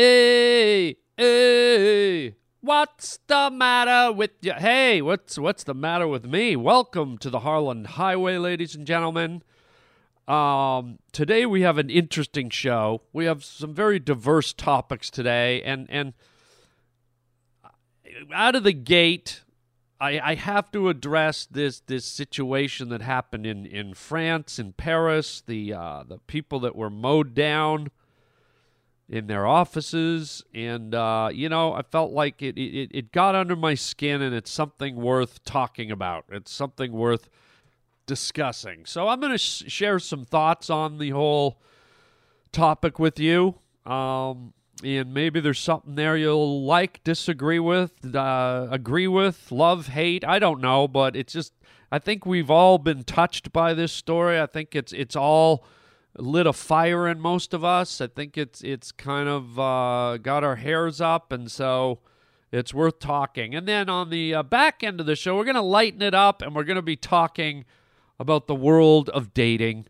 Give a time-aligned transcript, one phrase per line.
[0.00, 4.52] Hey, hey, what's the matter with you?
[4.52, 6.54] Hey, what's what's the matter with me?
[6.54, 9.42] Welcome to the Harland Highway, ladies and gentlemen.
[10.28, 13.02] Um, today we have an interesting show.
[13.12, 16.12] We have some very diverse topics today, and and
[18.32, 19.42] out of the gate,
[20.00, 25.42] I, I have to address this this situation that happened in, in France, in Paris,
[25.44, 27.90] the uh, the people that were mowed down
[29.08, 33.56] in their offices, and uh, you know, I felt like it, it it got under
[33.56, 36.24] my skin, and it's something worth talking about.
[36.30, 37.28] It's something worth
[38.06, 38.86] discussing.
[38.86, 41.60] So I'm going to sh- share some thoughts on the whole
[42.52, 43.56] topic with you.
[43.86, 44.54] Um,
[44.84, 50.24] and maybe there's something there you'll like, disagree with, uh, agree with, love, hate.
[50.24, 51.52] I don't know, but it's just
[51.90, 54.40] I think we've all been touched by this story.
[54.40, 55.64] I think it's it's all
[56.18, 58.00] lit a fire in most of us.
[58.00, 62.00] I think it's it's kind of uh, got our hairs up, and so
[62.50, 63.54] it's worth talking.
[63.54, 66.14] And then on the uh, back end of the show, we're going to lighten it
[66.14, 67.64] up, and we're going to be talking
[68.18, 69.86] about the world of dating,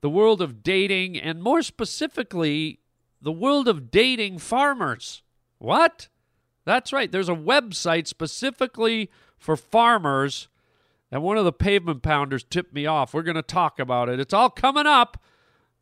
[0.00, 2.80] the world of dating, and more specifically
[3.22, 5.22] the world of dating farmers.
[5.58, 6.08] What?
[6.64, 7.10] That's right.
[7.10, 10.48] There's a website specifically for farmers,
[11.10, 13.12] and one of the pavement pounders tipped me off.
[13.12, 14.20] We're going to talk about it.
[14.20, 15.22] It's all coming up.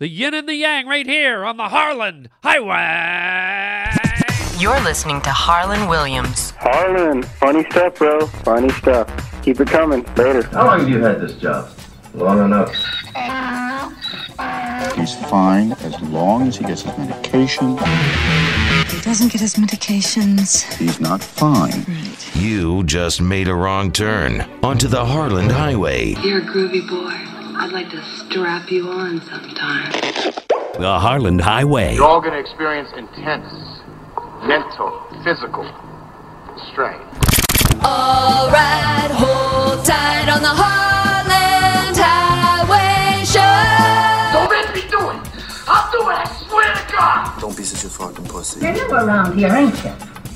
[0.01, 3.91] The yin and the yang right here on the Harland Highway.
[4.57, 6.53] You're listening to Harland Williams.
[6.53, 8.25] Harland, funny stuff, bro.
[8.45, 9.43] Funny stuff.
[9.43, 10.05] Keep it coming.
[10.15, 10.45] Later.
[10.53, 11.69] How long have you had this job?
[12.15, 12.73] Long enough.
[14.95, 17.77] He's fine as long as he gets his medication.
[17.77, 20.63] He doesn't get his medications.
[20.75, 21.85] He's not fine.
[21.89, 22.37] Right.
[22.37, 26.15] You just made a wrong turn onto the Harland Highway.
[26.23, 27.28] You're a groovy boy.
[27.61, 29.91] I'd like to strap you on sometime.
[30.79, 31.97] The Harland Highway.
[31.97, 33.51] You're all going to experience intense
[34.47, 35.65] mental, physical
[36.71, 37.01] strain.
[37.83, 43.43] All right, hold tight on the Harland Highway show.
[44.39, 45.19] Don't make me do it.
[45.67, 46.15] I'll do it.
[46.15, 47.41] I swear to God.
[47.41, 48.61] Don't be such a fucking pussy.
[48.61, 49.91] You're new around here, ain't you?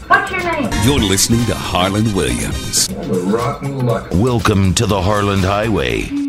[0.08, 0.70] What's your name?
[0.82, 2.88] You're listening to Harland Williams.
[2.90, 4.08] What a rotten luck.
[4.10, 6.21] Welcome to the Harland Highway.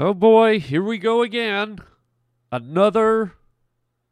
[0.00, 1.80] Oh boy, here we go again.
[2.52, 3.32] Another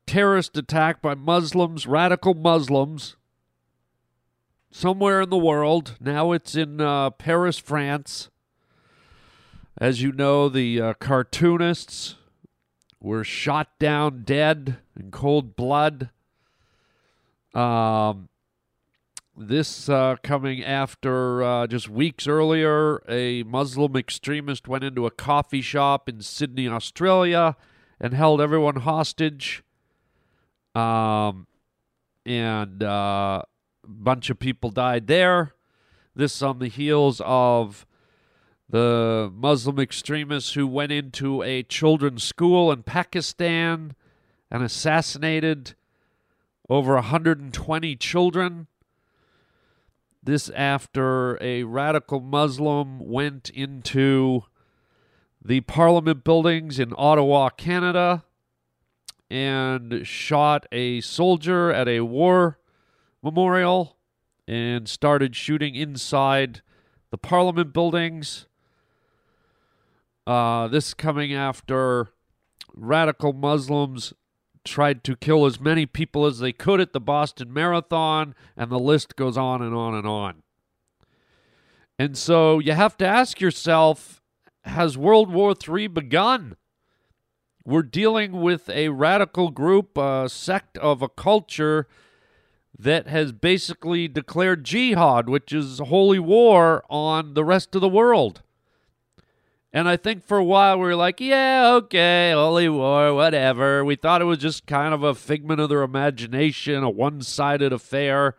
[0.04, 3.14] terrorist attack by Muslims, radical Muslims,
[4.68, 5.94] somewhere in the world.
[6.00, 8.30] Now it's in uh, Paris, France.
[9.78, 12.16] As you know, the uh, cartoonists
[13.00, 16.10] were shot down dead in cold blood.
[17.54, 18.28] Um,
[19.36, 25.60] this uh, coming after uh, just weeks earlier, a Muslim extremist went into a coffee
[25.60, 27.56] shop in Sydney, Australia,
[28.00, 29.62] and held everyone hostage.
[30.74, 31.46] Um,
[32.24, 33.42] and uh,
[33.84, 35.54] a bunch of people died there.
[36.14, 37.86] This on the heels of
[38.68, 43.94] the Muslim extremists who went into a children's school in Pakistan
[44.50, 45.74] and assassinated
[46.68, 48.66] over 120 children.
[50.26, 54.42] This after a radical Muslim went into
[55.40, 58.24] the parliament buildings in Ottawa, Canada,
[59.30, 62.58] and shot a soldier at a war
[63.22, 63.98] memorial
[64.48, 66.60] and started shooting inside
[67.12, 68.46] the parliament buildings.
[70.26, 72.08] Uh, this coming after
[72.74, 74.12] radical Muslims
[74.66, 78.78] tried to kill as many people as they could at the Boston Marathon, and the
[78.78, 80.42] list goes on and on and on.
[81.98, 84.20] And so you have to ask yourself
[84.64, 86.56] has World War III begun?
[87.64, 91.86] We're dealing with a radical group, a sect of a culture
[92.78, 98.42] that has basically declared jihad, which is holy war, on the rest of the world.
[99.76, 103.84] And I think for a while we were like, yeah, okay, holy war, whatever.
[103.84, 107.74] We thought it was just kind of a figment of their imagination, a one sided
[107.74, 108.36] affair.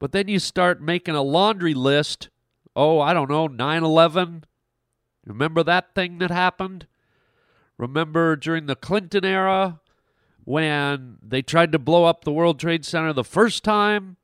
[0.00, 2.28] But then you start making a laundry list.
[2.74, 4.46] Oh, I don't know, 9 11.
[5.24, 6.88] Remember that thing that happened?
[7.78, 9.80] Remember during the Clinton era
[10.42, 14.16] when they tried to blow up the World Trade Center the first time?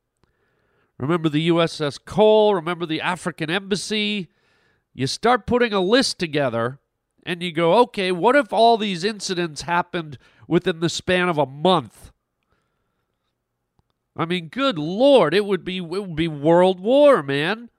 [0.97, 2.53] Remember the USS Cole?
[2.55, 4.27] Remember the African Embassy?
[4.93, 6.79] You start putting a list together
[7.25, 10.17] and you go, okay, what if all these incidents happened
[10.47, 12.11] within the span of a month?
[14.17, 17.69] I mean, good lord, it would be it would be world war, man.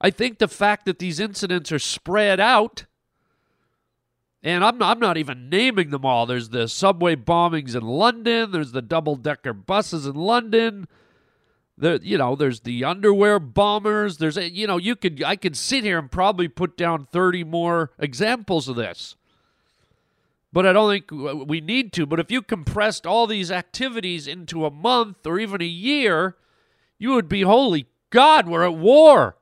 [0.00, 2.84] I think the fact that these incidents are spread out
[4.42, 6.26] And I'm I'm not even naming them all.
[6.26, 8.52] There's the subway bombings in London.
[8.52, 10.88] There's the double decker buses in London.
[11.76, 14.18] There, you know, there's the underwear bombers.
[14.18, 17.90] There's, you know, you could I could sit here and probably put down 30 more
[17.98, 19.16] examples of this.
[20.52, 22.06] But I don't think we need to.
[22.06, 26.36] But if you compressed all these activities into a month or even a year,
[26.96, 29.36] you would be holy God, we're at war.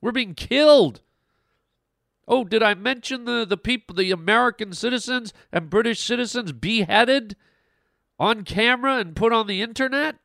[0.00, 1.00] We're being killed.
[2.26, 7.36] Oh, did I mention the, the people, the American citizens and British citizens beheaded
[8.18, 10.16] on camera and put on the internet?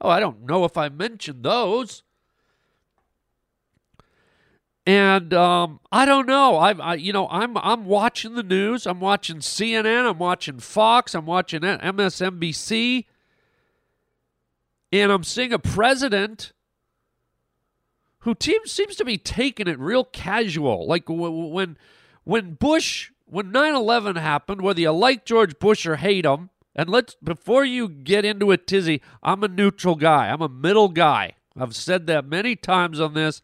[0.00, 2.02] Oh, I don't know if I mentioned those.
[4.86, 6.56] And um, I don't know.
[6.56, 8.86] I, I, you know, I'm I'm watching the news.
[8.86, 10.08] I'm watching CNN.
[10.08, 11.14] I'm watching Fox.
[11.14, 13.04] I'm watching MSNBC.
[14.90, 16.54] And I'm seeing a president
[18.20, 20.86] who teams, seems to be taking it real casual.
[20.86, 21.76] Like when
[22.24, 26.48] when Bush, when 9/11 happened, whether you like George Bush or hate him,
[26.78, 30.28] and let's before you get into a Tizzy, I'm a neutral guy.
[30.28, 31.32] I'm a middle guy.
[31.58, 33.42] I've said that many times on this.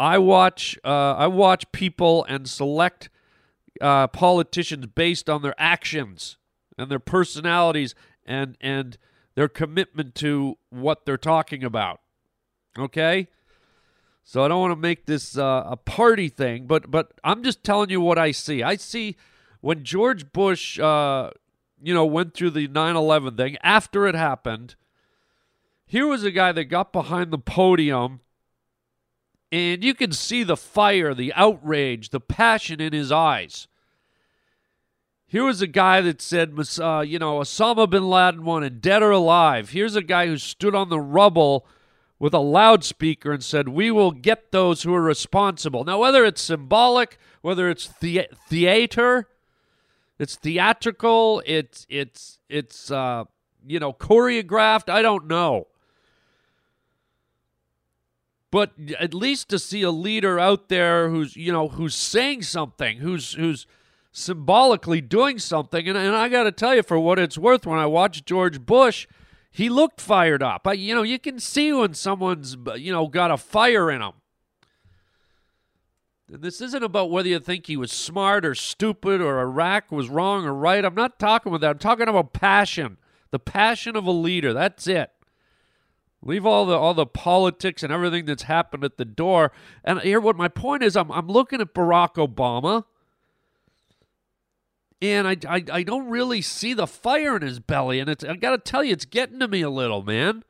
[0.00, 3.10] I watch uh, I watch people and select
[3.80, 6.36] uh, politicians based on their actions
[6.76, 7.94] and their personalities
[8.26, 8.98] and and
[9.36, 12.00] their commitment to what they're talking about.
[12.76, 13.28] Okay,
[14.24, 17.62] so I don't want to make this uh, a party thing, but but I'm just
[17.62, 18.64] telling you what I see.
[18.64, 19.16] I see
[19.60, 21.30] when George Bush, uh,
[21.82, 24.74] you know, went through the 9/11 thing after it happened.
[25.86, 28.20] Here was a guy that got behind the podium
[29.52, 33.68] and you can see the fire, the outrage, the passion in his eyes.
[35.28, 39.10] Here was a guy that said, uh, you know, Osama bin Laden wanted dead or
[39.10, 39.70] alive.
[39.70, 41.66] Here's a guy who stood on the rubble
[42.18, 45.84] with a loudspeaker and said, We will get those who are responsible.
[45.84, 49.28] Now, whether it's symbolic, whether it's the- theater,
[50.18, 53.24] it's theatrical, it's, it's, it's, uh,
[53.66, 55.66] you know, choreographed, I don't know.
[58.50, 62.98] But at least to see a leader out there who's, you know, who's saying something,
[62.98, 63.66] who's, who's,
[64.16, 65.86] symbolically doing something.
[65.86, 68.64] And, and I got to tell you, for what it's worth, when I watched George
[68.64, 69.06] Bush,
[69.50, 70.66] he looked fired up.
[70.66, 74.14] I, you know, you can see when someone's, you know, got a fire in them.
[76.28, 80.44] This isn't about whether you think he was smart or stupid or Iraq was wrong
[80.44, 80.84] or right.
[80.84, 81.70] I'm not talking about that.
[81.70, 82.96] I'm talking about passion,
[83.30, 84.52] the passion of a leader.
[84.52, 85.10] That's it.
[86.22, 89.52] Leave all the all the politics and everything that's happened at the door.
[89.84, 92.84] And here, what my point is, I'm I'm looking at Barack Obama
[95.02, 98.34] and I, I, I don't really see the fire in his belly, and it's I
[98.36, 100.42] got to tell you, it's getting to me a little, man.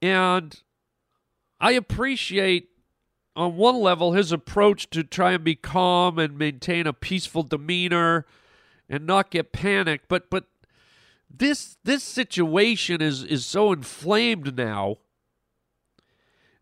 [0.00, 0.60] And
[1.62, 2.68] I appreciate,
[3.34, 8.26] on one level, his approach to try and be calm and maintain a peaceful demeanor
[8.90, 10.08] and not get panicked.
[10.08, 10.44] But but
[11.30, 14.98] this this situation is is so inflamed now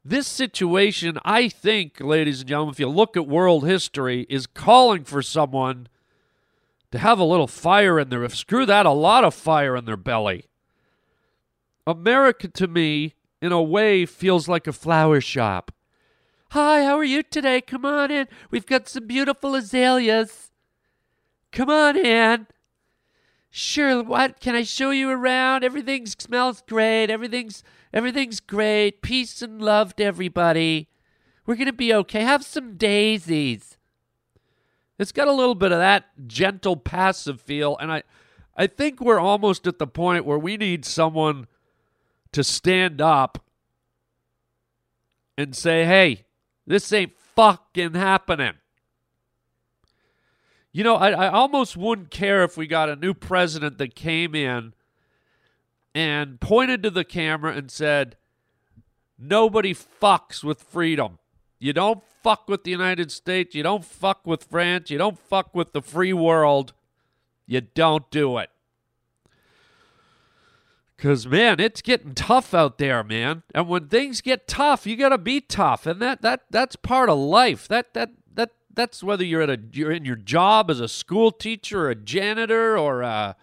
[0.05, 5.05] this situation, I think, ladies and gentlemen, if you look at world history, is calling
[5.05, 5.88] for someone
[6.91, 9.99] to have a little fire in their screw that, a lot of fire in their
[9.99, 10.46] belly.
[11.87, 15.73] America to me, in a way, feels like a flower shop.
[16.51, 17.61] Hi, how are you today?
[17.61, 18.27] Come on in.
[18.51, 20.51] We've got some beautiful azaleas.
[21.53, 22.47] Come on in.
[23.51, 24.41] Sure, what?
[24.41, 25.65] Can I show you around?
[25.65, 27.11] Everything smells great.
[27.11, 29.03] Everything's Everything's great.
[29.03, 30.89] Peace and love to everybody.
[31.44, 32.23] We're going to be okay.
[32.23, 33.79] Have some daisies.
[34.99, 37.77] It's got a little bit of that gentle, passive feel.
[37.79, 38.03] And I,
[38.56, 41.47] I think we're almost at the point where we need someone
[42.32, 43.44] to stand up
[45.37, 46.25] and say, hey,
[46.67, 48.55] this ain't fucking happening.
[50.72, 54.34] You know, I, I almost wouldn't care if we got a new president that came
[54.34, 54.75] in
[55.94, 58.17] and pointed to the camera and said,
[59.22, 61.19] Nobody fucks with freedom.
[61.58, 63.55] You don't fuck with the United States.
[63.55, 64.91] You don't fuck with France.
[64.91, 66.72] You don't fuck with the free world.
[67.46, 68.49] You don't do it.
[71.01, 73.43] Cause man, it's getting tough out there, man.
[73.55, 77.19] And when things get tough, you gotta be tough, and that that that's part of
[77.19, 77.67] life.
[77.69, 81.33] That that that that's whether you're at a you're in your job as a school
[81.33, 83.35] teacher, or a janitor, or a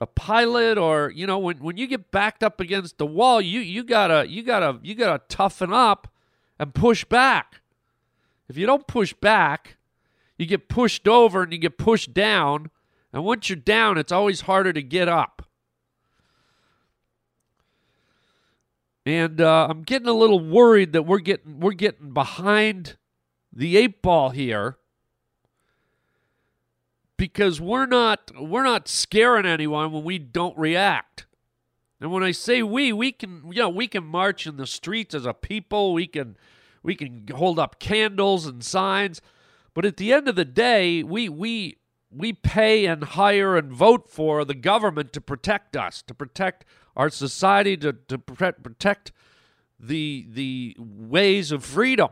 [0.00, 3.60] a pilot or you know when, when you get backed up against the wall you
[3.60, 6.12] you gotta you gotta you gotta toughen up
[6.58, 7.60] and push back
[8.48, 9.76] if you don't push back
[10.36, 12.70] you get pushed over and you get pushed down
[13.12, 15.43] and once you're down it's always harder to get up
[19.06, 22.96] and uh, i'm getting a little worried that we're getting we're getting behind
[23.52, 24.78] the eight ball here
[27.16, 31.26] because we're not we're not scaring anyone when we don't react.
[32.00, 35.14] And when I say we, we can you know, we can march in the streets
[35.14, 36.36] as a people, we can
[36.82, 39.22] we can hold up candles and signs,
[39.72, 41.78] but at the end of the day, we we
[42.10, 46.64] we pay and hire and vote for the government to protect us, to protect
[46.96, 49.12] our society, to, to protect,
[49.78, 52.10] the the ways of freedom,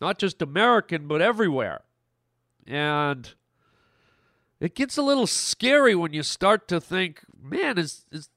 [0.00, 1.82] not just American but everywhere.
[2.66, 3.32] And
[4.60, 8.28] it gets a little scary when you start to think, man, is is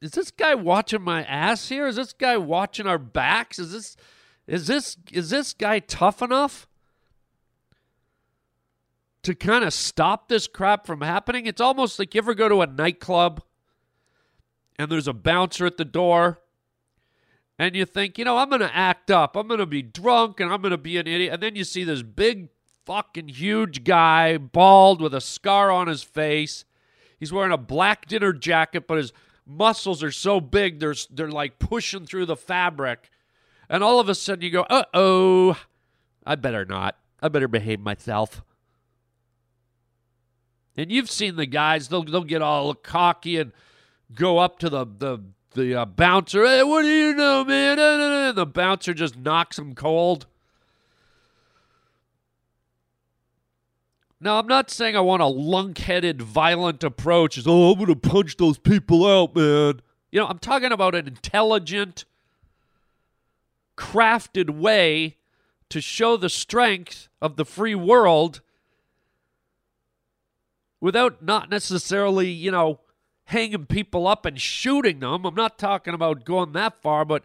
[0.00, 1.86] is this guy watching my ass here?
[1.86, 3.58] Is this guy watching our backs?
[3.58, 3.96] Is this
[4.46, 6.68] is this is this guy tough enough
[9.22, 11.46] to kind of stop this crap from happening?
[11.46, 13.42] It's almost like you ever go to a nightclub
[14.78, 16.40] and there's a bouncer at the door
[17.58, 19.34] and you think, you know, I'm going to act up.
[19.34, 21.34] I'm going to be drunk and I'm going to be an idiot.
[21.34, 22.50] And then you see this big
[22.86, 26.64] fucking huge guy, bald with a scar on his face.
[27.18, 29.12] He's wearing a black dinner jacket, but his
[29.44, 33.10] muscles are so big they're they're like pushing through the fabric.
[33.68, 35.58] And all of a sudden you go, "Uh oh,
[36.24, 36.96] I better not.
[37.20, 38.42] I better behave myself."
[40.76, 43.52] And you've seen the guys; they'll they'll get all cocky and
[44.14, 45.18] go up to the the
[45.54, 46.44] the uh, bouncer.
[46.44, 47.78] Hey, what do you know, man?
[47.78, 50.26] And the bouncer just knocks him cold.
[54.20, 57.38] Now, I'm not saying I want a lunk headed, violent approach.
[57.38, 59.80] Is, oh, I'm to punch those people out, man.
[60.10, 62.04] You know, I'm talking about an intelligent,
[63.76, 65.18] crafted way
[65.68, 68.40] to show the strength of the free world
[70.80, 72.80] without not necessarily, you know,
[73.28, 75.26] hanging people up and shooting them.
[75.26, 77.24] I'm not talking about going that far, but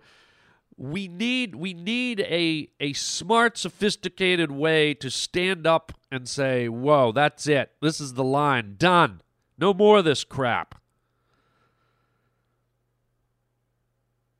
[0.76, 7.12] we need we need a a smart sophisticated way to stand up and say whoa
[7.12, 7.72] that's it.
[7.82, 8.76] This is the line.
[8.78, 9.22] Done.
[9.58, 10.76] No more of this crap.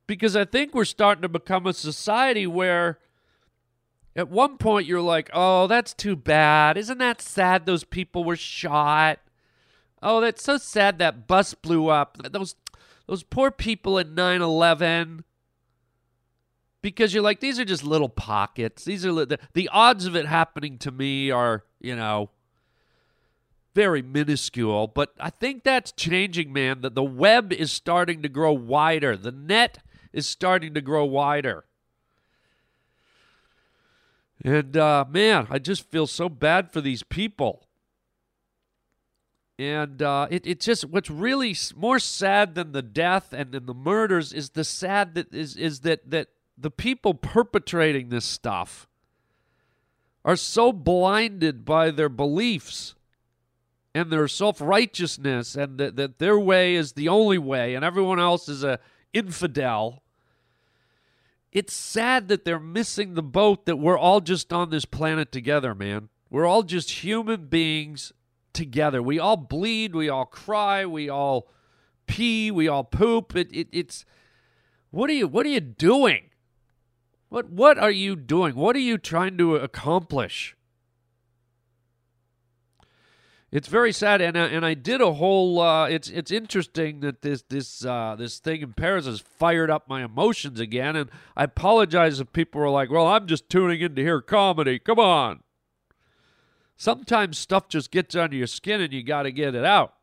[0.06, 2.98] Because i think we're starting to become a society where
[4.14, 6.76] at one point you're like oh that's too bad.
[6.76, 9.20] Isn't that sad those people were shot
[10.04, 12.54] oh that's so sad that bus blew up those
[13.06, 15.24] those poor people at 9-11
[16.84, 18.84] because you're like these are just little pockets.
[18.84, 22.28] These are li- the, the odds of it happening to me are, you know,
[23.74, 26.82] very minuscule, but I think that's changing, man.
[26.82, 29.16] That the web is starting to grow wider.
[29.16, 29.78] The net
[30.12, 31.64] is starting to grow wider.
[34.44, 37.66] And uh, man, I just feel so bad for these people.
[39.58, 43.74] And uh, it, it just what's really more sad than the death and than the
[43.74, 48.88] murders is the sad that is is that that the people perpetrating this stuff
[50.24, 52.94] are so blinded by their beliefs
[53.94, 58.48] and their self-righteousness and that, that their way is the only way and everyone else
[58.48, 58.80] is a
[59.12, 60.02] infidel.
[61.52, 65.76] It's sad that they're missing the boat that we're all just on this planet together
[65.76, 66.08] man.
[66.28, 68.12] We're all just human beings
[68.54, 71.48] together we all bleed we all cry we all
[72.06, 74.04] pee we all poop it, it, it's
[74.90, 76.30] what are you what are you doing
[77.34, 78.54] what what are you doing?
[78.54, 80.56] What are you trying to accomplish?
[83.50, 85.60] It's very sad, and uh, and I did a whole.
[85.60, 89.88] Uh, it's it's interesting that this this uh, this thing in Paris has fired up
[89.88, 93.96] my emotions again, and I apologize if people were like, "Well, I'm just tuning in
[93.96, 95.43] to hear comedy." Come on.
[96.76, 99.94] Sometimes stuff just gets under your skin, and you got to get it out.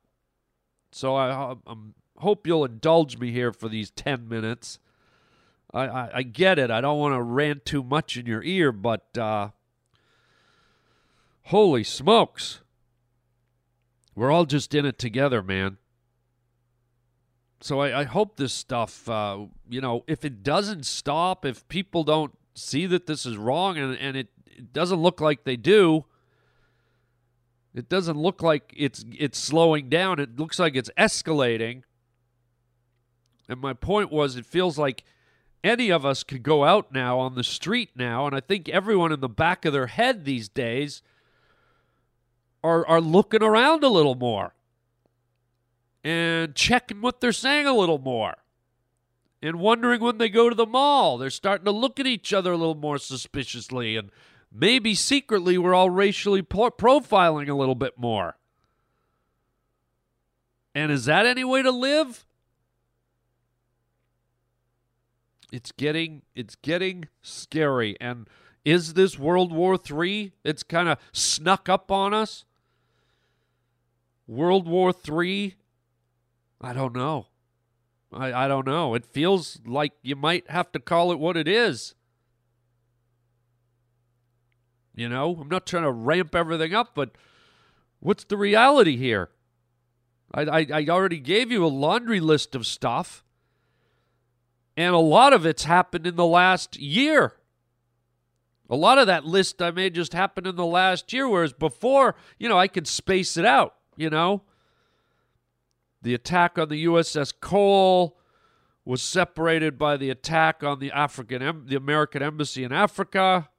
[0.91, 1.75] So I, I
[2.17, 4.79] hope you'll indulge me here for these ten minutes.
[5.73, 6.69] I, I, I get it.
[6.69, 9.49] I don't want to rant too much in your ear, but uh,
[11.43, 12.59] holy smokes.
[14.15, 15.77] We're all just in it together, man.
[17.61, 22.03] So I, I hope this stuff, uh, you know, if it doesn't stop, if people
[22.03, 26.05] don't see that this is wrong and, and it, it doesn't look like they do,
[27.73, 30.19] it doesn't look like it's it's slowing down.
[30.19, 31.83] It looks like it's escalating.
[33.47, 35.03] And my point was, it feels like
[35.63, 39.11] any of us could go out now on the street now, and I think everyone
[39.11, 41.01] in the back of their head these days
[42.63, 44.53] are are looking around a little more
[46.03, 48.35] and checking what they're saying a little more.
[49.43, 52.51] And wondering when they go to the mall, they're starting to look at each other
[52.51, 54.11] a little more suspiciously and
[54.51, 58.37] maybe secretly we're all racially pro- profiling a little bit more.
[60.73, 62.25] And is that any way to live?
[65.51, 68.27] it's getting it's getting scary and
[68.63, 70.33] Is this World War III?
[70.43, 72.45] It's kind of snuck up on us.
[74.27, 75.55] World War III?
[76.61, 77.27] I don't know.
[78.13, 78.93] I, I don't know.
[78.93, 81.95] It feels like you might have to call it what it is.
[85.01, 87.17] You know, I'm not trying to ramp everything up, but
[88.01, 89.31] what's the reality here?
[90.31, 93.23] I, I, I already gave you a laundry list of stuff,
[94.77, 97.33] and a lot of it's happened in the last year.
[98.69, 102.15] A lot of that list I made just happened in the last year, whereas before,
[102.37, 104.43] you know, I could space it out, you know?
[106.03, 108.19] The attack on the USS Cole
[108.85, 113.49] was separated by the attack on the African the American embassy in Africa.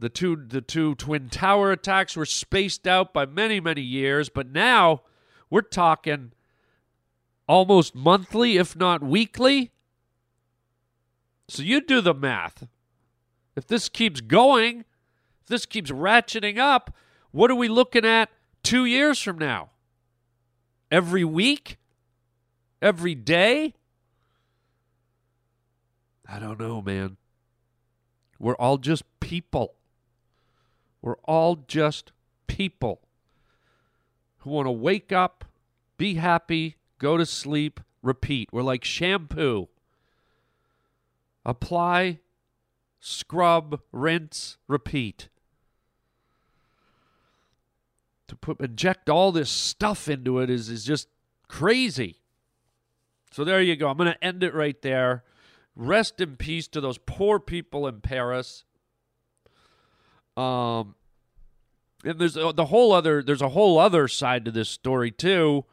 [0.00, 4.50] The two the two twin tower attacks were spaced out by many many years, but
[4.50, 5.02] now
[5.50, 6.32] we're talking
[7.46, 9.72] almost monthly if not weekly.
[11.48, 12.66] So you do the math.
[13.54, 14.86] If this keeps going,
[15.42, 16.96] if this keeps ratcheting up,
[17.30, 18.30] what are we looking at
[18.62, 19.68] 2 years from now?
[20.90, 21.76] Every week?
[22.80, 23.74] Every day?
[26.26, 27.18] I don't know, man.
[28.38, 29.74] We're all just people.
[31.02, 32.12] We're all just
[32.46, 33.00] people
[34.38, 35.44] who want to wake up,
[35.96, 38.48] be happy, go to sleep, repeat.
[38.52, 39.68] We're like shampoo.
[41.44, 42.18] Apply,
[43.00, 45.28] scrub, rinse, repeat.
[48.28, 51.08] To put inject all this stuff into it is is just
[51.48, 52.20] crazy.
[53.32, 53.88] So there you go.
[53.88, 55.24] I'm going to end it right there.
[55.74, 58.64] Rest in peace to those poor people in Paris.
[60.36, 60.94] Um,
[62.04, 65.64] and there's the whole other there's a whole other side to this story too.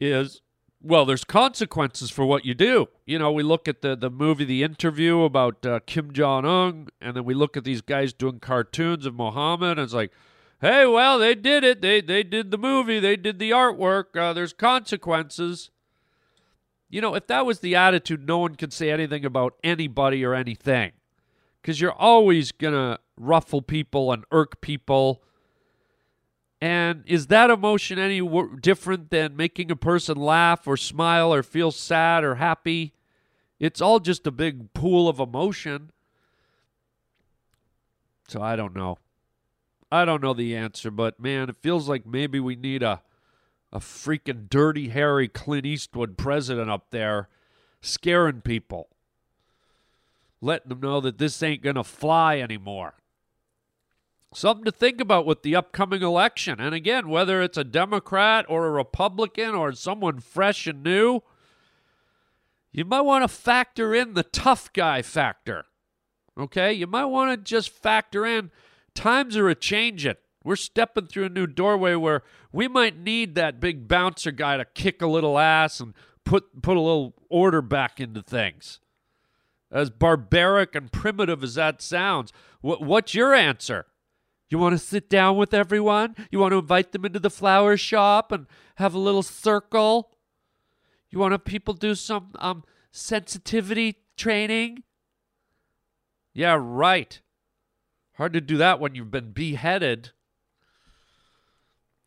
[0.00, 0.42] Is
[0.80, 2.88] well, there's consequences for what you do.
[3.04, 6.88] You know, we look at the the movie The Interview about uh, Kim Jong Un,
[7.00, 10.12] and then we look at these guys doing cartoons of Muhammad, and it's like,
[10.60, 11.80] hey, well, they did it.
[11.80, 13.00] They they did the movie.
[13.00, 14.16] They did the artwork.
[14.16, 15.70] Uh, there's consequences.
[16.88, 20.32] You know, if that was the attitude, no one could say anything about anybody or
[20.32, 20.92] anything,
[21.60, 25.22] because you're always gonna ruffle people and irk people.
[26.60, 28.20] And is that emotion any
[28.60, 32.94] different than making a person laugh or smile or feel sad or happy?
[33.60, 35.90] It's all just a big pool of emotion.
[38.28, 38.98] So I don't know.
[39.90, 43.02] I don't know the answer, but man, it feels like maybe we need a
[43.72, 47.28] a freaking dirty Harry Clint Eastwood president up there
[47.80, 48.88] scaring people.
[50.40, 52.94] Letting them know that this ain't going to fly anymore
[54.34, 56.60] something to think about with the upcoming election.
[56.60, 61.20] And again, whether it's a Democrat or a Republican or someone fresh and new,
[62.72, 65.64] you might want to factor in the tough guy factor.
[66.38, 66.72] Okay?
[66.72, 68.50] You might want to just factor in
[68.94, 70.14] times are a changing.
[70.44, 74.64] We're stepping through a new doorway where we might need that big bouncer guy to
[74.64, 78.80] kick a little ass and put put a little order back into things.
[79.70, 83.86] As barbaric and primitive as that sounds, what, what's your answer?
[84.48, 86.16] You want to sit down with everyone?
[86.30, 90.12] You want to invite them into the flower shop and have a little circle?
[91.10, 94.84] You want to people do some um sensitivity training?
[96.32, 97.20] Yeah, right.
[98.14, 100.10] Hard to do that when you've been beheaded.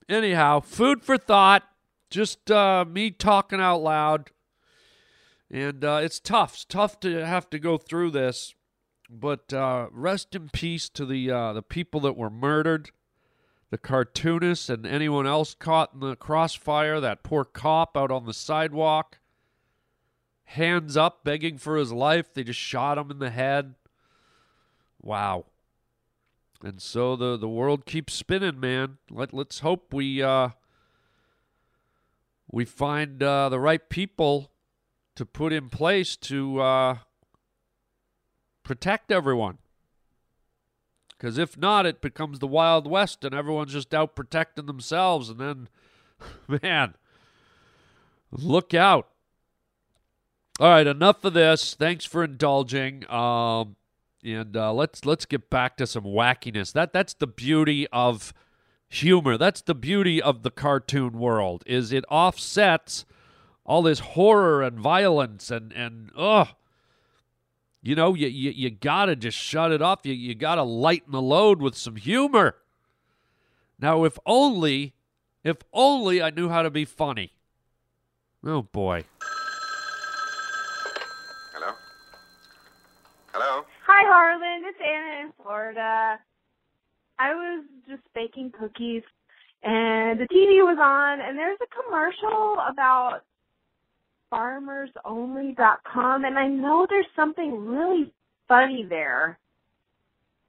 [0.09, 1.63] Anyhow, food for thought.
[2.09, 4.31] Just uh, me talking out loud.
[5.49, 6.55] And uh, it's tough.
[6.55, 8.53] It's tough to have to go through this.
[9.11, 12.91] But uh, rest in peace to the uh, the people that were murdered,
[13.69, 17.01] the cartoonists, and anyone else caught in the crossfire.
[17.01, 19.19] That poor cop out on the sidewalk,
[20.45, 22.33] hands up, begging for his life.
[22.33, 23.75] They just shot him in the head.
[25.01, 25.47] Wow.
[26.63, 28.97] And so the the world keeps spinning, man.
[29.09, 30.49] Let let's hope we uh,
[32.49, 34.51] we find uh, the right people
[35.15, 36.97] to put in place to uh,
[38.63, 39.57] protect everyone.
[41.09, 45.29] Because if not, it becomes the Wild West and everyone's just out protecting themselves.
[45.29, 45.69] And then,
[46.63, 46.95] man,
[48.31, 49.07] look out.
[50.59, 51.75] All right, enough of this.
[51.75, 53.09] Thanks for indulging.
[53.09, 53.75] Um,
[54.23, 56.73] and uh, let's let's get back to some wackiness.
[56.73, 58.33] That that's the beauty of
[58.89, 59.37] humor.
[59.37, 61.63] That's the beauty of the cartoon world.
[61.65, 63.05] Is it offsets
[63.65, 66.49] all this horror and violence and and ugh
[67.81, 70.01] you know, you, you, you got to just shut it off.
[70.03, 72.55] You, you got to lighten the load with some humor.
[73.79, 74.93] Now, if only,
[75.43, 77.33] if only I knew how to be funny.
[78.45, 79.05] Oh, boy.
[81.53, 81.73] Hello?
[83.33, 83.65] Hello?
[83.87, 84.65] Hi, Harland.
[84.67, 86.19] It's Anna in Florida.
[87.17, 89.03] I was just baking cookies,
[89.63, 93.21] and the TV was on, and there's a commercial about
[94.31, 98.11] farmersonly.com, and I know there's something really
[98.47, 99.37] funny there.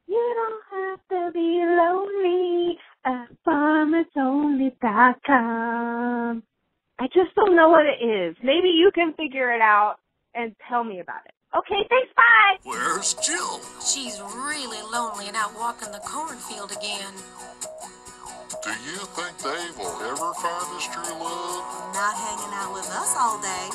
[0.07, 6.43] You don't have to be lonely at farmersonly.com.
[6.99, 8.37] I just don't know what it is.
[8.43, 9.97] Maybe you can figure it out
[10.35, 11.33] and tell me about it.
[11.57, 12.57] Okay, thanks, bye!
[12.65, 13.61] Where's Jill?
[13.85, 17.13] She's really lonely and out walking the cornfield again.
[18.63, 21.67] Do you think Dave will ever find his true love?
[21.99, 23.67] Not hanging out with us all day.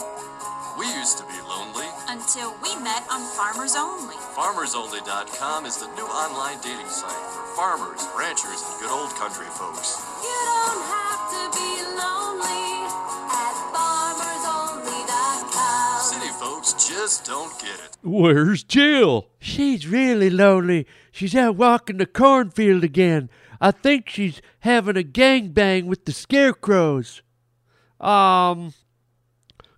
[0.80, 1.84] We used to be lonely.
[2.08, 4.16] Until we met on Farmers Only.
[4.32, 10.00] FarmersOnly.com is the new online dating site for farmers, ranchers, and good old country folks.
[10.24, 12.88] You don't have to be lonely
[13.28, 16.00] at farmersonly.com.
[16.00, 17.98] City folks just don't get it.
[18.04, 19.28] Where's Jill?
[19.40, 20.88] She's really lonely.
[21.12, 23.30] She's out walking the cornfield again.
[23.60, 27.22] I think she's having a gangbang with the scarecrows.
[28.00, 28.74] Um,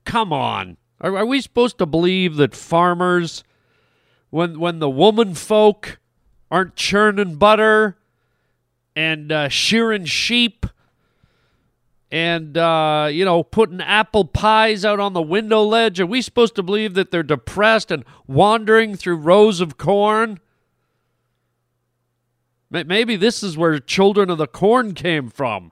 [0.06, 0.78] come on.
[1.02, 3.44] Are, are we supposed to believe that farmers,
[4.30, 6.00] when when the woman folk
[6.52, 7.98] aren't churning butter
[8.96, 10.66] and uh, shearing sheep
[12.12, 16.56] and uh, you know putting apple pies out on the window ledge, are we supposed
[16.56, 20.40] to believe that they're depressed and wandering through rows of corn?
[22.72, 25.72] Maybe this is where children of the corn came from.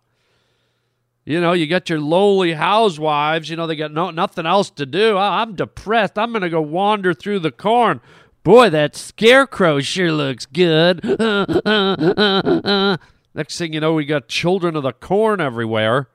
[1.25, 4.85] You know, you got your lowly housewives, you know, they got no, nothing else to
[4.85, 5.15] do.
[5.15, 6.17] Oh, I'm depressed.
[6.17, 7.99] I'm going to go wander through the corn.
[8.43, 11.03] Boy, that scarecrow sure looks good.
[13.35, 16.07] Next thing you know, we got children of the corn everywhere.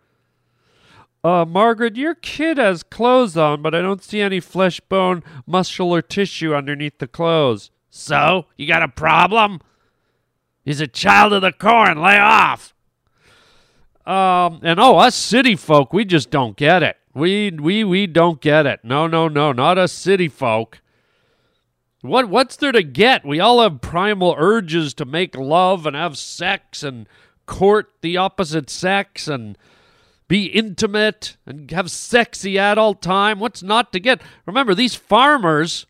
[1.23, 5.95] Uh, Margaret, your kid has clothes on, but I don't see any flesh, bone, muscle,
[5.95, 7.71] or tissue underneath the clothes.
[7.90, 9.61] So, you got a problem?
[10.64, 12.01] He's a child of the corn.
[12.01, 12.75] Lay off.
[14.07, 16.96] Um, and oh, us city folk, we just don't get it.
[17.14, 18.81] We we we don't get it.
[18.83, 20.81] No, no, no, not us city folk.
[22.01, 23.25] What what's there to get?
[23.25, 27.07] We all have primal urges to make love and have sex and
[27.46, 29.57] court the opposite sex and
[30.27, 33.38] be intimate and have sexy at all time.
[33.38, 34.22] What's not to get?
[34.46, 35.87] Remember, these farmers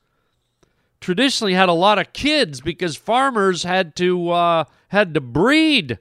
[1.03, 5.99] traditionally had a lot of kids because farmers had to uh, had to breed,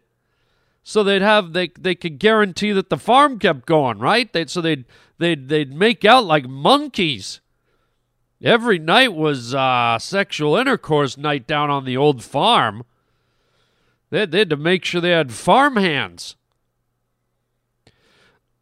[0.83, 4.31] so they'd have they they could guarantee that the farm kept going right.
[4.31, 4.85] They so they'd
[5.17, 7.41] they'd they'd make out like monkeys.
[8.43, 12.83] Every night was uh, sexual intercourse night down on the old farm.
[14.09, 16.35] They, they had to make sure they had farm hands.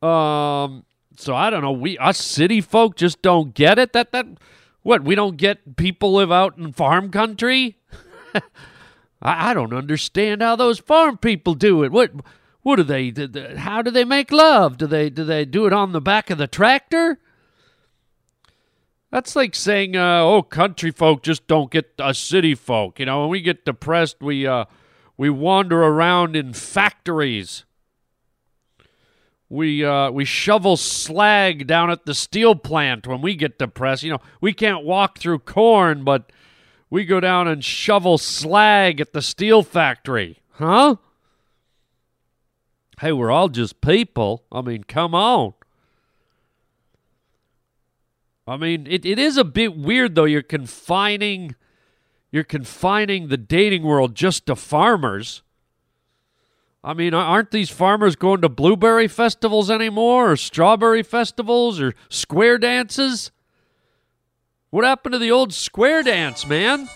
[0.01, 0.85] Um,
[1.17, 1.71] so I don't know.
[1.71, 3.93] We us city folk just don't get it.
[3.93, 4.25] That that
[4.83, 5.75] what we don't get.
[5.75, 7.77] People live out in farm country.
[9.21, 11.91] I, I don't understand how those farm people do it.
[11.91, 12.11] What
[12.61, 13.11] what do they?
[13.11, 14.77] do How do they make love?
[14.77, 17.19] Do they do they do it on the back of the tractor?
[19.11, 23.21] That's like saying, uh, "Oh, country folk just don't get us city folk." You know,
[23.21, 24.65] when we get depressed, we uh,
[25.17, 27.65] we wander around in factories.
[29.49, 34.03] We uh, we shovel slag down at the steel plant when we get depressed.
[34.03, 36.31] You know, we can't walk through corn, but
[36.89, 40.97] we go down and shovel slag at the steel factory, huh?
[42.99, 44.43] Hey, we're all just people.
[44.51, 45.53] I mean, come on.
[48.45, 50.25] I mean, it, it is a bit weird though.
[50.25, 51.55] You're confining
[52.31, 55.41] you're confining the dating world just to farmers.
[56.83, 62.57] I mean, aren't these farmers going to blueberry festivals anymore, or strawberry festivals, or square
[62.57, 63.31] dances?
[64.69, 66.87] What happened to the old square dance, man?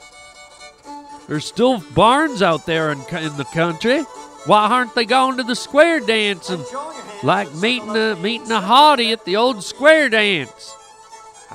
[1.27, 4.03] There's still barns out there in, in the country.
[4.45, 6.63] Why aren't they going to the square dance and
[7.23, 10.75] like meeting a meeting a hottie at the old square dance?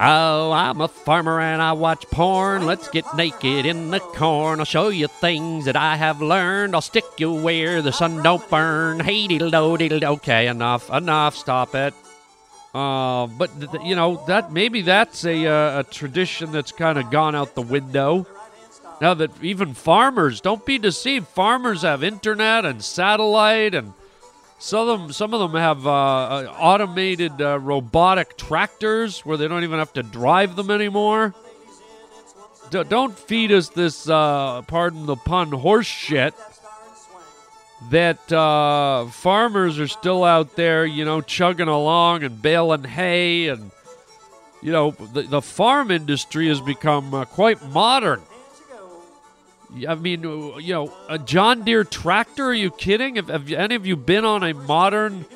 [0.00, 2.66] Oh, I'm a farmer and I watch porn.
[2.66, 4.60] Let's get naked in the corn.
[4.60, 6.76] I'll show you things that I have learned.
[6.76, 9.00] I'll stick you where the sun don't burn.
[9.00, 10.04] Hey, diddle diddle.
[10.04, 11.34] Okay, enough, enough.
[11.34, 11.94] Stop it.
[12.72, 17.10] Uh, but th- you know that maybe that's a uh, a tradition that's kind of
[17.10, 18.24] gone out the window.
[19.00, 23.94] Now that even farmers don't be deceived, farmers have internet and satellite and
[24.58, 29.46] some of them, some of them have uh, uh, automated uh, robotic tractors where they
[29.46, 31.34] don't even have to drive them anymore.
[32.70, 36.34] D- don't feed us this, uh, pardon the pun, horse shit.
[37.90, 43.70] That uh, farmers are still out there, you know, chugging along and baling hay, and
[44.60, 48.20] you know, the, the farm industry has become uh, quite modern.
[49.86, 52.46] I mean, uh, you know, a John Deere tractor?
[52.46, 53.16] Are you kidding?
[53.16, 55.26] Have, have any of you been on a modern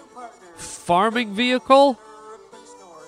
[0.57, 1.99] farming vehicle?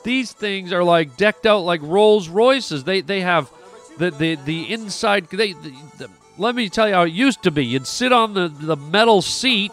[0.02, 2.84] These things are like decked out like Rolls Royces.
[2.84, 3.50] They they have
[3.96, 5.28] the the the inside.
[5.30, 7.64] They the, the, let me tell you how it used to be.
[7.64, 9.72] You'd sit on the the metal seat,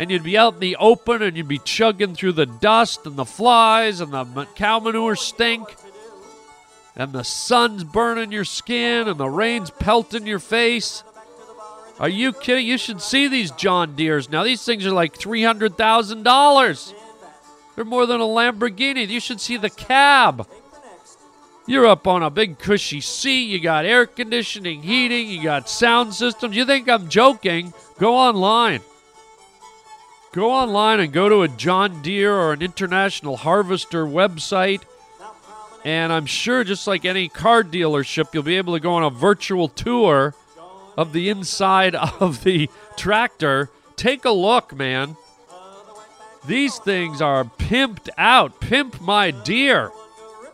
[0.00, 3.14] and you'd be out in the open, and you'd be chugging through the dust and
[3.14, 5.76] the flies and the cow manure stink,
[6.96, 11.02] and the sun's burning your skin, and the rain's pelting your face.
[11.98, 12.66] Are you kidding?
[12.66, 14.42] You should see these John Deeres now.
[14.42, 16.92] These things are like three hundred thousand dollars.
[17.74, 19.08] They're more than a Lamborghini.
[19.08, 20.46] You should see the cab.
[21.66, 23.44] You're up on a big cushy seat.
[23.44, 26.56] You got air conditioning, heating, you got sound systems.
[26.56, 27.72] You think I'm joking?
[27.98, 28.80] Go online.
[30.32, 34.82] Go online and go to a John Deere or an International Harvester website.
[35.84, 39.10] And I'm sure, just like any car dealership, you'll be able to go on a
[39.10, 40.34] virtual tour
[40.96, 43.70] of the inside of the tractor.
[43.96, 45.16] Take a look, man.
[46.46, 48.60] These things are pimped out.
[48.60, 49.90] Pimp my Deere.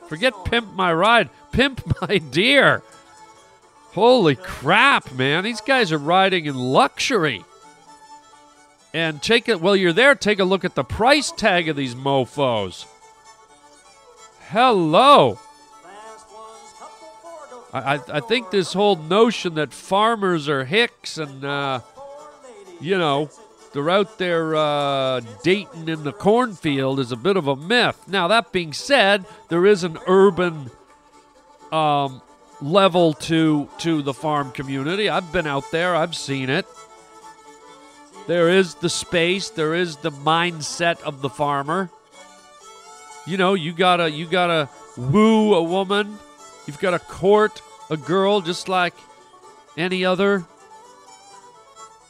[0.08, 1.30] Forget pimp my ride.
[1.52, 2.82] Pimp my Deere.
[3.92, 5.44] Holy crap, man.
[5.44, 7.44] These guys are riding in luxury.
[8.92, 11.94] And take it while you're there, take a look at the price tag of these
[11.94, 12.86] mofos.
[14.50, 15.38] Hello.
[17.72, 21.80] I, I, I think this whole notion that farmers are hicks and, uh,
[22.80, 23.30] you know,
[23.72, 28.08] they're out there uh, dating in the cornfield is a bit of a myth.
[28.08, 30.72] Now, that being said, there is an urban
[31.70, 32.20] um,
[32.60, 35.08] level to to the farm community.
[35.08, 35.94] I've been out there.
[35.94, 36.66] I've seen it.
[38.26, 39.48] There is the space.
[39.48, 41.88] There is the mindset of the farmer.
[43.30, 46.18] You know, you gotta you gotta woo a woman.
[46.66, 48.92] You've got to court a girl just like
[49.76, 50.44] any other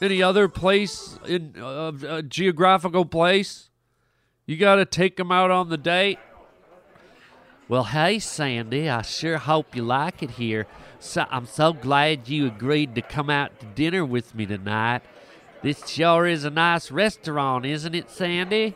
[0.01, 3.69] any other place in uh, a geographical place.
[4.47, 6.17] You got to take them out on the date.
[7.67, 10.65] Well, hey, Sandy, I sure hope you like it here.
[10.99, 15.03] So, I'm so glad you agreed to come out to dinner with me tonight.
[15.63, 18.75] This sure is a nice restaurant, isn't it, Sandy?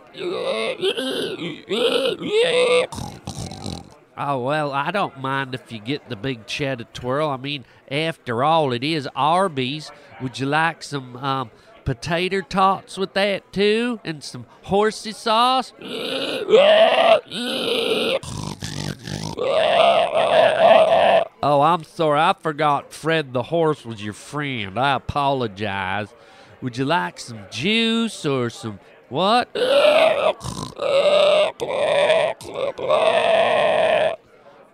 [4.17, 7.29] Oh, well, I don't mind if you get the big cheddar twirl.
[7.29, 9.91] I mean, after all, it is Arby's.
[10.21, 11.51] Would you like some um,
[11.85, 13.99] potato tots with that, too?
[14.05, 15.73] And some horsey sauce?
[21.43, 22.19] Oh, I'm sorry.
[22.19, 24.79] I forgot Fred the horse was your friend.
[24.79, 26.09] I apologize.
[26.65, 29.49] Would you like some juice or some what?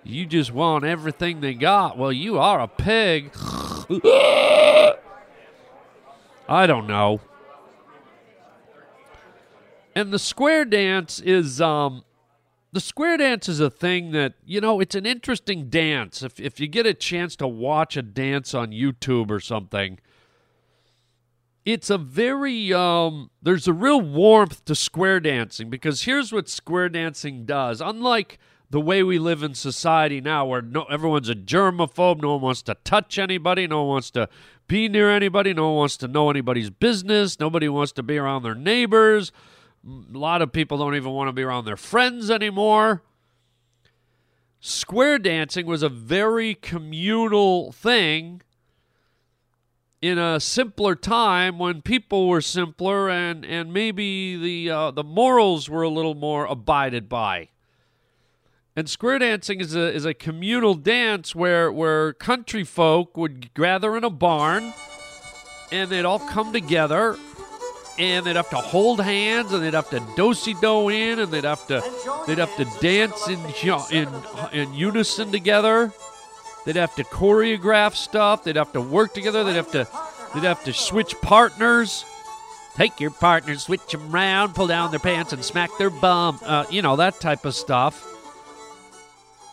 [0.01, 1.97] You just want everything they got.
[1.97, 3.31] Well, you are a pig.
[6.47, 7.19] I don't know.
[9.93, 12.05] And the square dance is um
[12.71, 16.23] the square dance is a thing that, you know, it's an interesting dance.
[16.23, 19.99] If if you get a chance to watch a dance on YouTube or something,
[21.65, 26.89] it's a very um there's a real warmth to square dancing because here's what square
[26.89, 27.81] dancing does.
[27.81, 32.41] Unlike the way we live in society now where no everyone's a germaphobe, no one
[32.41, 34.29] wants to touch anybody, no one wants to
[34.67, 38.43] be near anybody, no one wants to know anybody's business, nobody wants to be around
[38.43, 39.31] their neighbors.
[39.85, 43.01] A lot of people don't even want to be around their friends anymore.
[44.59, 48.41] Square dancing was a very communal thing
[50.01, 55.69] in a simpler time when people were simpler and, and maybe the uh, the morals
[55.69, 57.49] were a little more abided by.
[58.75, 63.95] And square dancing is a is a communal dance where where country folk would gather
[63.95, 64.73] in a barn
[65.71, 67.17] and they'd all come together
[67.99, 71.43] and they'd have to hold hands and they'd have to do do in and they'd
[71.43, 71.83] have to
[72.25, 73.39] they'd have to dance in
[73.91, 74.09] in
[74.53, 75.93] in unison together.
[76.65, 78.43] They'd have to choreograph stuff.
[78.43, 79.43] They'd have to work together.
[79.43, 79.87] They'd have to
[80.33, 82.05] they'd have to switch partners.
[82.75, 86.39] Take your partner, switch them around, pull down their pants, and smack their bum.
[86.41, 88.07] Uh, you know that type of stuff.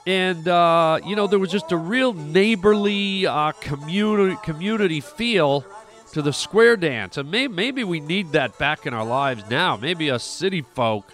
[0.06, 5.64] And uh, you know there was just a real neighborly uh, community community feel
[6.12, 9.76] to the square dance, and maybe maybe we need that back in our lives now.
[9.76, 11.12] Maybe us city folk,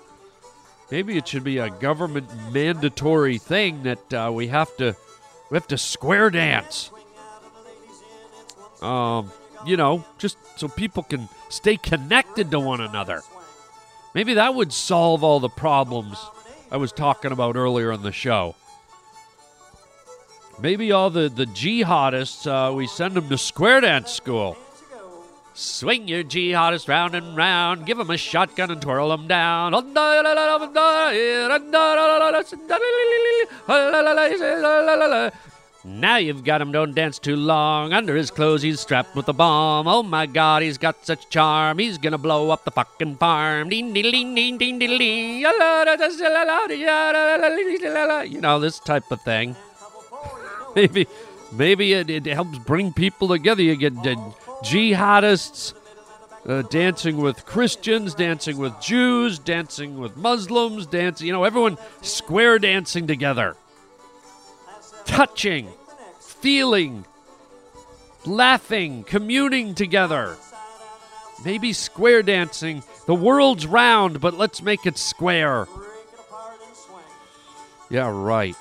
[0.91, 4.95] maybe it should be a government mandatory thing that uh, we have to
[5.55, 6.91] we have to square dance.
[8.83, 9.31] Um,
[9.65, 13.23] you know, just so people can stay connected to one another.
[14.17, 16.19] Maybe that would solve all the problems
[16.73, 18.57] I was talking about earlier in the show.
[20.61, 24.57] Maybe all the, the jihadists, uh, we send them to square dance school.
[25.57, 29.73] Swing your jihadist round and round, give 'em a shotgun and twirl 'em down.
[35.87, 37.93] Now you've got him, don't dance too long.
[37.93, 39.87] Under his clothes, he's strapped with a bomb.
[39.87, 41.79] Oh my god, he's got such charm.
[41.79, 43.71] He's gonna blow up the fucking farm.
[43.71, 43.83] You
[48.41, 49.55] know, this type of thing.
[50.75, 51.07] Maybe,
[51.53, 53.63] maybe it, it helps bring people together.
[53.63, 54.17] You get uh,
[54.65, 55.75] jihadists
[56.47, 62.59] uh, dancing with Christians, dancing with Jews, dancing with Muslims, dancing, you know, everyone square
[62.59, 63.57] dancing together
[65.05, 65.69] touching,
[66.21, 67.05] feeling,
[68.25, 70.37] laughing, communing together.
[71.45, 72.83] Maybe square dancing.
[73.07, 75.67] The world's round, but let's make it square.
[77.91, 78.57] Yeah, right.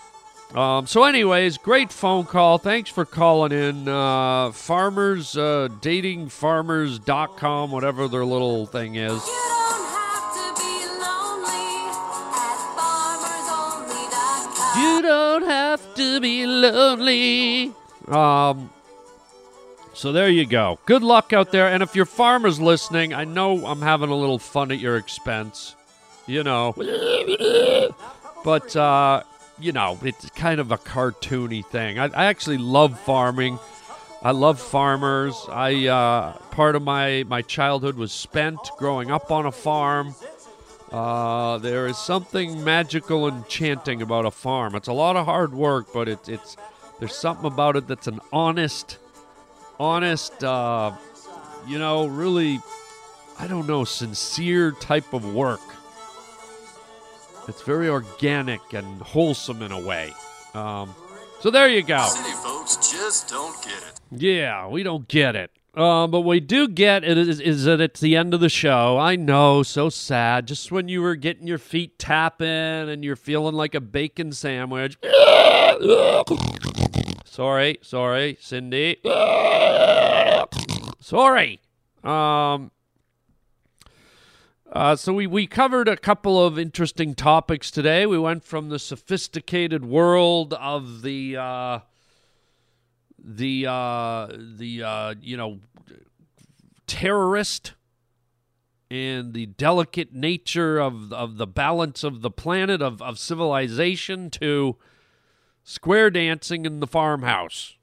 [0.53, 2.59] Um, so, anyways, great phone call.
[2.59, 3.87] Thanks for calling in.
[3.87, 9.25] Uh, farmers, uh, datingfarmers.com, whatever their little thing is.
[9.25, 11.89] You don't have to be lonely.
[12.35, 14.05] As farmers only
[14.79, 17.73] You don't have to be lonely.
[18.07, 18.69] Um,
[19.95, 20.77] so there you go.
[20.85, 21.67] Good luck out there.
[21.67, 25.75] And if your farmer's listening, I know I'm having a little fun at your expense.
[26.27, 26.75] You know.
[28.43, 29.23] But, uh,
[29.63, 31.97] you know, it's kind of a cartoony thing.
[31.97, 33.57] I, I actually love farming.
[34.21, 35.35] I love farmers.
[35.49, 40.15] I uh, part of my my childhood was spent growing up on a farm.
[40.91, 44.75] Uh, there is something magical and enchanting about a farm.
[44.75, 46.57] It's a lot of hard work, but it's it's
[46.99, 48.97] there's something about it that's an honest,
[49.79, 50.91] honest, uh,
[51.67, 52.59] you know, really,
[53.39, 55.61] I don't know, sincere type of work.
[57.47, 60.13] It's very organic and wholesome in a way.
[60.53, 60.93] Um,
[61.41, 62.05] so there you go.
[62.07, 63.99] City folks just don't get it.
[64.11, 65.51] Yeah, we don't get it.
[65.75, 68.97] Um, but we do get it is, is that it's the end of the show.
[68.99, 70.47] I know, so sad.
[70.47, 74.97] Just when you were getting your feet tapping and you're feeling like a bacon sandwich.
[77.25, 78.97] sorry, sorry, Cindy.
[80.99, 81.59] sorry.
[82.03, 82.71] Um.
[84.73, 88.07] Uh, so we, we covered a couple of interesting topics today.
[88.07, 91.79] We went from the sophisticated world of the uh,
[93.23, 95.59] the uh, the uh, you know
[96.87, 97.73] terrorist
[98.89, 104.77] and the delicate nature of of the balance of the planet of, of civilization to
[105.63, 107.77] square dancing in the farmhouse.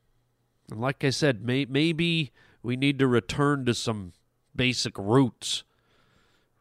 [0.68, 2.32] And like I said, may, maybe
[2.64, 4.12] we need to return to some
[4.56, 5.62] basic roots,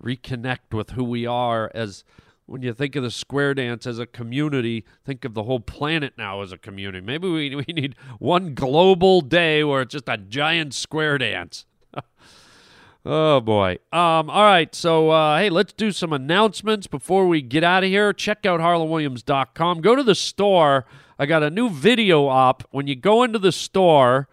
[0.04, 2.04] reconnect with who we are as
[2.50, 6.14] when you think of the square dance as a community, think of the whole planet
[6.18, 7.06] now as a community.
[7.06, 11.66] Maybe we, we need one global day where it's just a giant square dance.
[13.06, 13.78] oh boy.
[13.92, 17.90] Um, all right, so uh, hey, let's do some announcements before we get out of
[17.90, 18.14] here.
[18.14, 19.82] Check out harlanwilliams.com.
[19.82, 20.86] Go to the store.
[21.20, 22.64] I got a new video up.
[22.72, 24.28] When you go into the store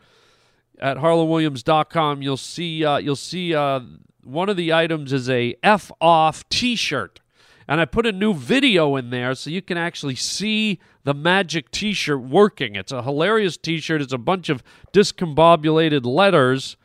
[0.78, 3.80] at harlanwilliams.com, you'll see uh, you'll see uh,
[4.26, 7.20] one of the items is a F off T-shirt
[7.68, 11.70] and I put a new video in there so you can actually see the magic
[11.70, 12.76] t shirt working.
[12.76, 14.62] It's a hilarious t shirt, it's a bunch of
[14.92, 16.76] discombobulated letters.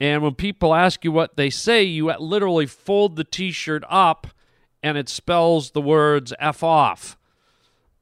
[0.00, 4.28] And when people ask you what they say, you literally fold the t shirt up
[4.82, 7.18] and it spells the words F off.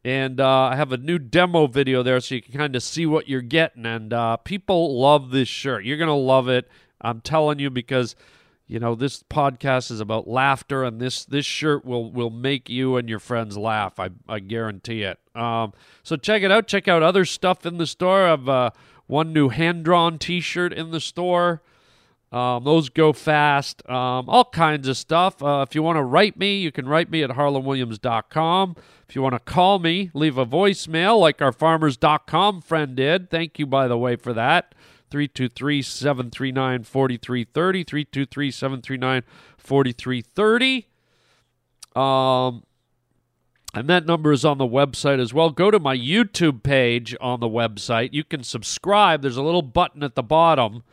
[0.05, 3.05] And uh, I have a new demo video there so you can kind of see
[3.05, 3.85] what you're getting.
[3.85, 5.85] And uh, people love this shirt.
[5.85, 6.68] You're going to love it.
[7.01, 8.14] I'm telling you because
[8.68, 12.96] you know this podcast is about laughter and this this shirt will will make you
[12.96, 13.98] and your friends laugh.
[13.98, 15.18] I i guarantee it.
[15.35, 16.68] Um so check it out.
[16.68, 18.28] Check out other stuff in the store.
[18.28, 18.70] I've uh
[19.07, 21.62] one new hand drawn t-shirt in the store.
[22.31, 23.88] Um, those go fast.
[23.88, 25.42] Um, all kinds of stuff.
[25.42, 28.76] Uh, if you want to write me you can write me at harlanwilliams.com
[29.09, 33.31] if you want to call me leave a voicemail like our farmers.com friend did.
[33.31, 34.74] Thank you by the way for that
[35.11, 37.85] 323 739 4330.
[37.85, 39.23] 323 739
[39.56, 40.87] 4330.
[41.94, 42.63] Um,
[43.75, 45.50] and that number is on the website as well.
[45.50, 48.11] Go to my YouTube page on the website.
[48.13, 49.23] You can subscribe.
[49.23, 50.85] There's a little button at the bottom.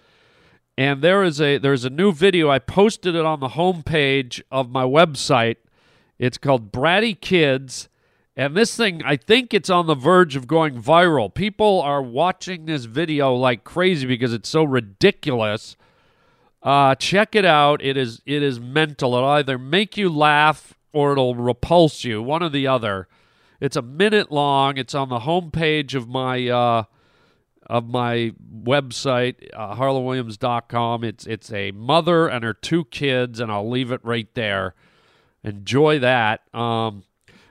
[0.78, 2.50] And there is a there's a new video.
[2.50, 5.56] I posted it on the homepage of my website.
[6.20, 7.88] It's called Bratty Kids
[8.36, 11.34] and this thing, I think it's on the verge of going viral.
[11.34, 15.78] People are watching this video like crazy because it's so ridiculous.
[16.62, 17.82] Uh, check it out.
[17.82, 19.16] It is it is mental.
[19.16, 23.08] It'll either make you laugh or it'll repulse you, one or the other.
[23.62, 24.78] It's a minute long.
[24.78, 26.84] It's on the homepage of my uh,
[27.68, 28.34] of my
[28.64, 31.04] website, uh, harlanwilliams.com.
[31.04, 34.76] It's it's a mother and her two kids, and I'll leave it right there.
[35.44, 36.42] Enjoy that.
[36.54, 37.04] Um,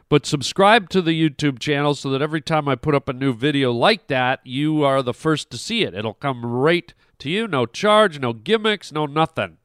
[0.08, 3.32] but subscribe to the YouTube channel so that every time I put up a new
[3.32, 5.94] video like that, you are the first to see it.
[5.94, 7.48] It'll come right to you.
[7.48, 9.58] No charge, no gimmicks, no nothing.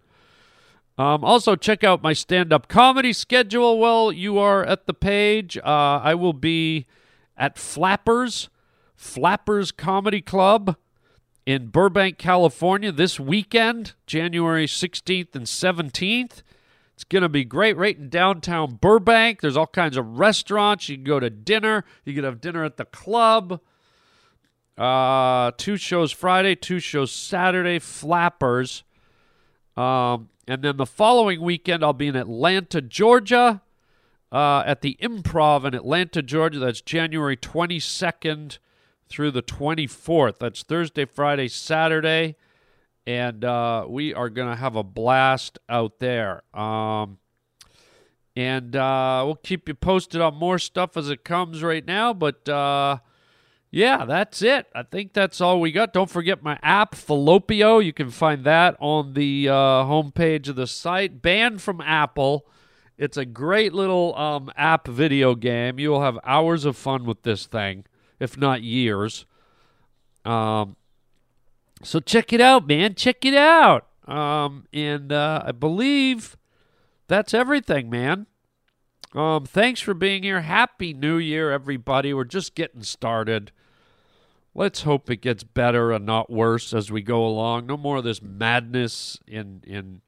[0.98, 3.80] Um, also, check out my stand up comedy schedule.
[3.80, 5.58] while you are at the page.
[5.58, 6.88] Uh, I will be
[7.38, 8.50] at Flappers,
[8.96, 10.76] Flappers Comedy Club
[11.46, 16.44] in Burbank, California this weekend, January 16th and 17th.
[17.00, 19.40] It's going to be great right in downtown Burbank.
[19.40, 20.90] There's all kinds of restaurants.
[20.90, 21.86] You can go to dinner.
[22.04, 23.62] You can have dinner at the club.
[24.78, 28.84] Uh, two shows Friday, two shows Saturday, Flappers.
[29.78, 33.62] Um, and then the following weekend, I'll be in Atlanta, Georgia,
[34.34, 36.60] uh, at the Improv in Atlanta, Georgia.
[36.60, 38.58] That's January 22nd
[39.08, 40.40] through the 24th.
[40.40, 42.36] That's Thursday, Friday, Saturday
[43.10, 46.44] and uh, we are going to have a blast out there.
[46.54, 47.18] Um,
[48.36, 52.14] and uh, we'll keep you posted on more stuff as it comes right now.
[52.14, 52.98] But uh,
[53.72, 54.68] yeah, that's it.
[54.76, 55.92] I think that's all we got.
[55.92, 57.84] Don't forget my app, Fallopio.
[57.84, 61.20] You can find that on the uh, homepage of the site.
[61.20, 62.46] Banned from Apple.
[62.96, 65.80] It's a great little um, app video game.
[65.80, 67.86] You will have hours of fun with this thing,
[68.20, 69.26] if not years.
[70.26, 70.76] Um,
[71.84, 72.96] so check it out, man.
[72.96, 73.88] Check it out.
[74.08, 76.36] Um, and uh, I believe
[77.08, 78.26] that's everything, man.
[79.14, 80.42] Um, thanks for being here.
[80.42, 82.14] Happy New Year, everybody.
[82.14, 83.52] We're just getting started.
[84.54, 87.68] Let's hope it gets better and not worse as we go along.
[87.68, 90.02] No more of this madness in in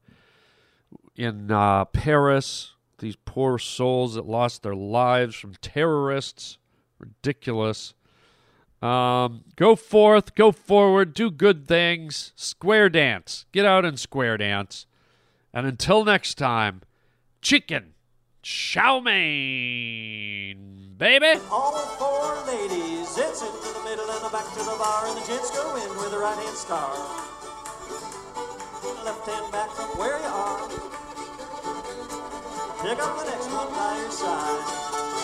[1.15, 2.73] in uh, Paris.
[2.99, 6.57] These poor souls that lost their lives from terrorists.
[6.99, 7.93] Ridiculous.
[8.81, 13.45] Um, go forth, go forward, do good things, square dance.
[13.51, 14.87] Get out and square dance.
[15.53, 16.81] And until next time,
[17.41, 17.93] chicken
[18.41, 20.57] chow mein,
[20.97, 21.39] baby.
[21.51, 25.25] All four ladies, it's into the middle and the back to the bar, and the
[25.27, 26.91] gents go in with the right hand star.
[29.05, 30.69] Left hand back from where you are.
[32.81, 35.20] Pick up the next one by your side.